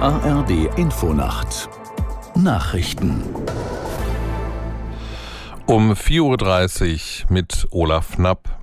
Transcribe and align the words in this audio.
ARD 0.00 0.50
Infonacht 0.76 1.70
Nachrichten 2.34 3.22
um 5.64 5.92
4.30 5.92 7.24
Uhr 7.24 7.32
mit 7.32 7.66
Olaf 7.70 8.16
Knapp. 8.16 8.58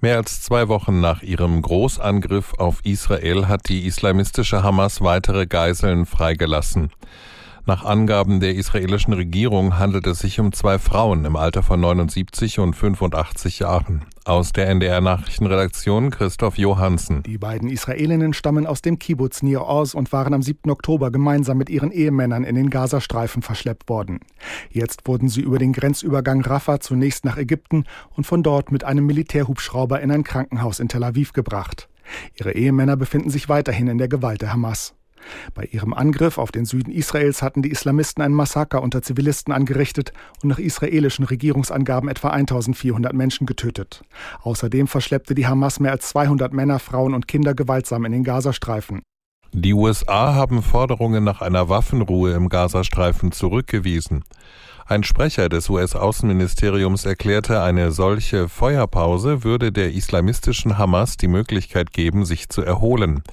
Mehr 0.00 0.16
als 0.16 0.42
zwei 0.42 0.66
Wochen 0.66 1.00
nach 1.00 1.22
ihrem 1.22 1.62
Großangriff 1.62 2.54
auf 2.54 2.80
Israel 2.84 3.46
hat 3.46 3.68
die 3.68 3.86
islamistische 3.86 4.64
Hamas 4.64 5.02
weitere 5.02 5.46
Geiseln 5.46 6.04
freigelassen. 6.04 6.90
Nach 7.68 7.84
Angaben 7.84 8.38
der 8.38 8.54
israelischen 8.54 9.12
Regierung 9.12 9.76
handelt 9.76 10.06
es 10.06 10.20
sich 10.20 10.38
um 10.38 10.52
zwei 10.52 10.78
Frauen 10.78 11.24
im 11.24 11.34
Alter 11.34 11.64
von 11.64 11.80
79 11.80 12.60
und 12.60 12.74
85 12.74 13.58
Jahren. 13.58 14.04
Aus 14.24 14.52
der 14.52 14.68
NDR 14.68 15.00
Nachrichtenredaktion 15.00 16.10
Christoph 16.10 16.58
Johansen. 16.58 17.24
Die 17.24 17.38
beiden 17.38 17.68
Israelinnen 17.68 18.34
stammen 18.34 18.68
aus 18.68 18.82
dem 18.82 19.00
Kibbutz 19.00 19.42
Nir 19.42 19.66
Oz 19.66 19.94
und 19.94 20.12
waren 20.12 20.32
am 20.32 20.42
7. 20.42 20.70
Oktober 20.70 21.10
gemeinsam 21.10 21.58
mit 21.58 21.68
ihren 21.68 21.90
Ehemännern 21.90 22.44
in 22.44 22.54
den 22.54 22.70
Gazastreifen 22.70 23.42
verschleppt 23.42 23.88
worden. 23.88 24.20
Jetzt 24.70 25.08
wurden 25.08 25.28
sie 25.28 25.40
über 25.40 25.58
den 25.58 25.72
Grenzübergang 25.72 26.42
Rafah 26.42 26.78
zunächst 26.78 27.24
nach 27.24 27.36
Ägypten 27.36 27.82
und 28.14 28.28
von 28.28 28.44
dort 28.44 28.70
mit 28.70 28.84
einem 28.84 29.06
Militärhubschrauber 29.06 30.00
in 30.00 30.12
ein 30.12 30.22
Krankenhaus 30.22 30.78
in 30.78 30.86
Tel 30.86 31.02
Aviv 31.02 31.32
gebracht. 31.32 31.88
Ihre 32.38 32.52
Ehemänner 32.52 32.96
befinden 32.96 33.30
sich 33.30 33.48
weiterhin 33.48 33.88
in 33.88 33.98
der 33.98 34.06
Gewalt 34.06 34.40
der 34.40 34.52
Hamas. 34.52 34.94
Bei 35.54 35.64
ihrem 35.64 35.94
Angriff 35.94 36.38
auf 36.38 36.52
den 36.52 36.64
Süden 36.64 36.90
Israels 36.90 37.42
hatten 37.42 37.62
die 37.62 37.70
Islamisten 37.70 38.22
ein 38.22 38.32
Massaker 38.32 38.82
unter 38.82 39.02
Zivilisten 39.02 39.52
angerichtet 39.52 40.12
und 40.42 40.48
nach 40.48 40.58
israelischen 40.58 41.24
Regierungsangaben 41.24 42.08
etwa 42.08 42.30
1400 42.30 43.12
Menschen 43.12 43.46
getötet. 43.46 44.02
Außerdem 44.42 44.86
verschleppte 44.86 45.34
die 45.34 45.46
Hamas 45.46 45.80
mehr 45.80 45.92
als 45.92 46.08
200 46.08 46.52
Männer, 46.52 46.78
Frauen 46.78 47.14
und 47.14 47.28
Kinder 47.28 47.54
gewaltsam 47.54 48.04
in 48.04 48.12
den 48.12 48.24
Gazastreifen. 48.24 49.02
Die 49.52 49.72
USA 49.72 50.34
haben 50.34 50.62
Forderungen 50.62 51.24
nach 51.24 51.40
einer 51.40 51.68
Waffenruhe 51.68 52.32
im 52.32 52.48
Gazastreifen 52.48 53.32
zurückgewiesen. 53.32 54.24
Ein 54.88 55.02
Sprecher 55.02 55.48
des 55.48 55.68
US-Außenministeriums 55.68 57.06
erklärte, 57.06 57.62
eine 57.62 57.90
solche 57.90 58.48
Feuerpause 58.48 59.42
würde 59.42 59.72
der 59.72 59.92
islamistischen 59.92 60.78
Hamas 60.78 61.16
die 61.16 61.26
Möglichkeit 61.26 61.92
geben, 61.92 62.24
sich 62.24 62.48
zu 62.50 62.62
erholen. 62.62 63.24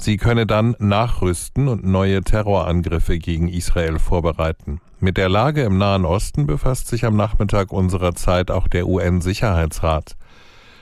Sie 0.00 0.16
könne 0.16 0.46
dann 0.46 0.76
nachrüsten 0.78 1.66
und 1.66 1.84
neue 1.84 2.22
Terrorangriffe 2.22 3.18
gegen 3.18 3.48
Israel 3.48 3.98
vorbereiten. 3.98 4.80
Mit 5.00 5.16
der 5.16 5.28
Lage 5.28 5.62
im 5.62 5.76
Nahen 5.76 6.04
Osten 6.04 6.46
befasst 6.46 6.86
sich 6.86 7.04
am 7.04 7.16
Nachmittag 7.16 7.72
unserer 7.72 8.14
Zeit 8.14 8.50
auch 8.50 8.68
der 8.68 8.86
UN-Sicherheitsrat. 8.86 10.16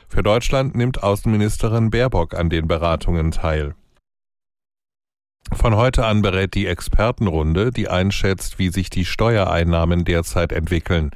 Für 0.09 0.22
Deutschland 0.22 0.75
nimmt 0.75 1.03
Außenministerin 1.03 1.91
Baerbock 1.91 2.34
an 2.34 2.50
den 2.50 2.69
Beratungen 2.69 3.31
teil. 3.31 3.75
Von 5.53 5.77
heute 5.77 6.05
an 6.05 6.22
berät 6.22 6.55
die 6.55 6.67
Expertenrunde, 6.67 7.70
die 7.70 7.89
einschätzt, 7.89 8.59
wie 8.59 8.69
sich 8.69 8.91
die 8.91 9.05
Steuereinnahmen 9.05 10.05
derzeit 10.05 10.53
entwickeln. 10.53 11.11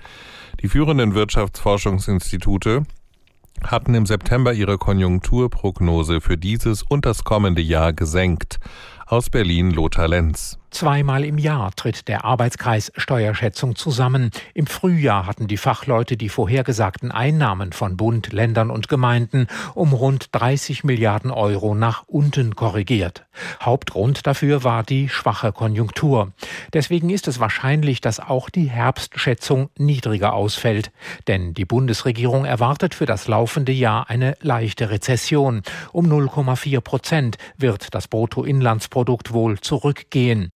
Die 0.63 0.69
führenden 0.69 1.15
Wirtschaftsforschungsinstitute 1.15 2.85
hatten 3.65 3.95
im 3.95 4.07
September 4.07 4.53
ihre 4.53 4.79
Konjunkturprognose 4.79 6.21
für 6.21 6.37
dieses 6.37 6.83
und 6.83 7.07
das 7.07 7.25
kommende 7.25 7.63
Jahr 7.63 7.93
gesenkt. 7.93 8.59
Aus 9.07 9.31
Berlin 9.31 9.71
Lothar 9.71 10.09
Lenz. 10.09 10.60
Zweimal 10.71 11.25
im 11.25 11.37
Jahr 11.37 11.73
tritt 11.75 12.07
der 12.07 12.25
Arbeitskreis 12.25 12.93
Steuerschätzung 12.97 13.75
zusammen. 13.75 14.31
Im 14.55 14.67
Frühjahr 14.67 15.27
hatten 15.27 15.49
die 15.49 15.57
Fachleute 15.57 16.17
die 16.17 16.29
vorhergesagten 16.29 17.11
Einnahmen 17.11 17.73
von 17.73 17.97
Bund, 17.97 18.33
Ländern 18.33 18.71
und 18.71 18.89
Gemeinden 18.89 19.49
um 19.75 19.93
rund 19.93 20.29
30 20.33 20.85
Milliarden 20.85 21.33
Euro 21.33 21.75
nach 21.75 22.05
unten 22.07 22.55
korrigiert. 22.55 23.27
Hauptgrund 23.61 24.27
dafür 24.27 24.63
war 24.63 24.85
die 24.85 25.09
schwache 25.09 25.53
Konjunktur. 25.53 26.33
Deswegen 26.73 27.11
ist 27.11 27.27
es 27.27 27.41
wahrscheinlich, 27.41 28.01
dass 28.01 28.21
auch 28.21 28.49
die 28.49 28.71
Herbstschätzung 28.71 29.71
niedriger 29.77 30.33
ausfällt. 30.35 30.93
Denn 31.27 31.53
die 31.53 31.65
Bundesregierung 31.65 32.45
erwartet 32.45 32.95
für 32.95 33.07
das 33.07 33.27
laufende 33.27 33.73
Jahr 33.73 34.09
eine 34.09 34.37
leichte 34.41 34.91
Rezession. 34.91 35.63
Um 35.93 36.07
0,4 36.07 36.81
Prozent 36.81 37.39
wird 37.57 37.93
das 37.95 38.07
Bruttoinlandsprodukt 38.09 39.33
wohl 39.33 39.59
zurückgehen. 39.59 40.51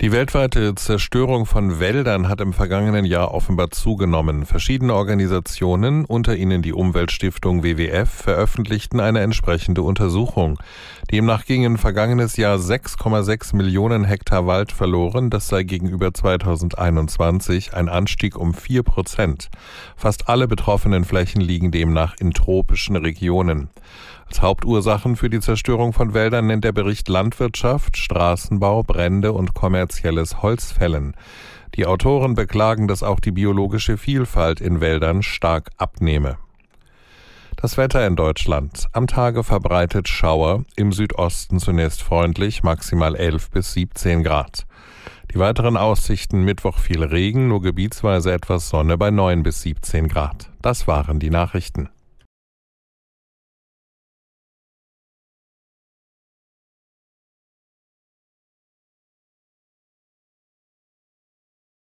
Die 0.00 0.10
weltweite 0.10 0.74
Zerstörung 0.74 1.46
von 1.46 1.78
Wäldern 1.78 2.28
hat 2.28 2.40
im 2.40 2.52
vergangenen 2.52 3.04
Jahr 3.04 3.32
offenbar 3.32 3.70
zugenommen. 3.70 4.44
Verschiedene 4.44 4.92
Organisationen, 4.92 6.04
unter 6.04 6.34
ihnen 6.34 6.62
die 6.62 6.72
Umweltstiftung 6.72 7.62
WWF, 7.62 8.10
veröffentlichten 8.10 8.98
eine 8.98 9.20
entsprechende 9.20 9.82
Untersuchung. 9.82 10.58
Demnach 11.12 11.44
gingen 11.44 11.78
vergangenes 11.78 12.36
Jahr 12.36 12.58
6,6 12.58 13.54
Millionen 13.54 14.02
Hektar 14.02 14.48
Wald 14.48 14.72
verloren. 14.72 15.30
Das 15.30 15.46
sei 15.46 15.62
gegenüber 15.62 16.12
2021 16.12 17.72
ein 17.72 17.88
Anstieg 17.88 18.36
um 18.36 18.52
vier 18.52 18.82
Prozent. 18.82 19.48
Fast 19.96 20.28
alle 20.28 20.48
betroffenen 20.48 21.04
Flächen 21.04 21.40
liegen 21.40 21.70
demnach 21.70 22.16
in 22.18 22.32
tropischen 22.32 22.96
Regionen. 22.96 23.70
Als 24.26 24.42
Hauptursachen 24.42 25.16
für 25.16 25.30
die 25.30 25.40
Zerstörung 25.40 25.92
von 25.92 26.14
Wäldern 26.14 26.46
nennt 26.46 26.64
der 26.64 26.72
Bericht 26.72 27.08
Landwirtschaft, 27.08 27.96
Straßenbau, 27.96 28.82
Brände 28.82 29.32
und 29.32 29.54
kommerzielles 29.54 30.42
Holzfällen. 30.42 31.14
Die 31.74 31.86
Autoren 31.86 32.34
beklagen, 32.34 32.88
dass 32.88 33.02
auch 33.02 33.20
die 33.20 33.32
biologische 33.32 33.96
Vielfalt 33.98 34.60
in 34.60 34.80
Wäldern 34.80 35.22
stark 35.22 35.70
abnehme. 35.76 36.38
Das 37.56 37.76
Wetter 37.76 38.06
in 38.06 38.16
Deutschland. 38.16 38.86
Am 38.92 39.06
Tage 39.06 39.42
verbreitet 39.42 40.08
Schauer, 40.08 40.64
im 40.76 40.92
Südosten 40.92 41.58
zunächst 41.58 42.02
freundlich, 42.02 42.62
maximal 42.62 43.14
11 43.16 43.50
bis 43.50 43.72
17 43.72 44.22
Grad. 44.22 44.66
Die 45.32 45.38
weiteren 45.38 45.76
Aussichten 45.76 46.44
Mittwoch 46.44 46.78
viel 46.78 47.02
Regen, 47.02 47.48
nur 47.48 47.62
gebietsweise 47.62 48.32
etwas 48.32 48.68
Sonne 48.68 48.98
bei 48.98 49.10
9 49.10 49.42
bis 49.42 49.62
17 49.62 50.08
Grad. 50.08 50.50
Das 50.62 50.86
waren 50.86 51.18
die 51.18 51.30
Nachrichten. 51.30 51.88